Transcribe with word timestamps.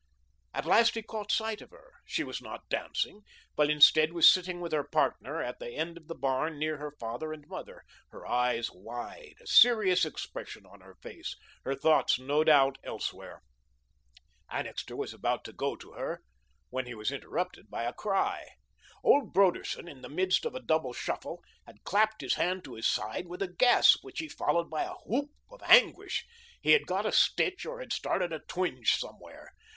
At 0.55 0.65
last 0.65 0.95
he 0.95 1.03
caught 1.03 1.31
sight 1.31 1.61
of 1.61 1.69
her. 1.69 1.91
She 2.07 2.23
was 2.23 2.41
not 2.41 2.67
dancing, 2.69 3.21
but, 3.55 3.69
instead, 3.69 4.13
was 4.13 4.27
sitting 4.33 4.59
with 4.59 4.71
her 4.71 4.83
"partner" 4.83 5.43
at 5.43 5.59
the 5.59 5.73
end 5.75 5.95
of 5.95 6.07
the 6.07 6.15
barn 6.15 6.57
near 6.57 6.77
her 6.77 6.95
father 6.99 7.31
and 7.31 7.47
mother, 7.47 7.83
her 8.09 8.25
eyes 8.25 8.71
wide, 8.71 9.35
a 9.39 9.45
serious 9.45 10.03
expression 10.03 10.65
on 10.65 10.81
her 10.81 10.95
face, 11.03 11.35
her 11.65 11.75
thoughts, 11.75 12.17
no 12.17 12.43
doubt, 12.43 12.79
elsewhere. 12.83 13.43
Annixter 14.49 14.95
was 14.95 15.13
about 15.13 15.43
to 15.43 15.53
go 15.53 15.75
to 15.75 15.91
her 15.91 16.23
when 16.71 16.87
he 16.87 16.95
was 16.95 17.11
interrupted 17.11 17.69
by 17.69 17.83
a 17.83 17.93
cry. 17.93 18.47
Old 19.03 19.33
Broderson, 19.35 19.87
in 19.87 20.01
the 20.01 20.09
midst 20.09 20.45
of 20.45 20.55
a 20.55 20.59
double 20.63 20.93
shuffle, 20.93 21.43
had 21.67 21.83
clapped 21.83 22.21
his 22.21 22.33
hand 22.33 22.63
to 22.63 22.73
his 22.73 22.87
side 22.87 23.27
with 23.27 23.43
a 23.43 23.47
gasp, 23.53 24.03
which 24.03 24.17
he 24.17 24.27
followed 24.27 24.67
by 24.71 24.81
a 24.81 24.93
whoop 25.05 25.29
of 25.51 25.61
anguish. 25.61 26.25
He 26.59 26.71
had 26.71 26.87
got 26.87 27.05
a 27.05 27.11
stitch 27.11 27.67
or 27.67 27.79
had 27.81 27.93
started 27.93 28.33
a 28.33 28.39
twinge 28.47 28.95
somewhere. 28.95 29.53